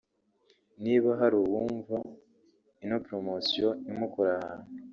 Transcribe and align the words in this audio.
niba 0.83 1.09
hari 1.19 1.35
uwunva 1.43 1.95
ino 2.83 2.97
promosiyo 3.05 3.69
imukora 3.91 4.31
ahantu 4.39 4.69